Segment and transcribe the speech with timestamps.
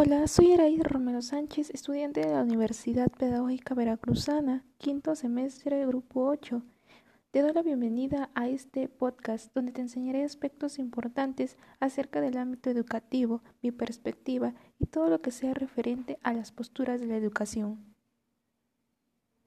[0.00, 6.62] Hola, soy Eraí Romero Sánchez, estudiante de la Universidad Pedagógica Veracruzana, quinto semestre, grupo 8.
[7.32, 12.70] Te doy la bienvenida a este podcast donde te enseñaré aspectos importantes acerca del ámbito
[12.70, 17.87] educativo, mi perspectiva y todo lo que sea referente a las posturas de la educación.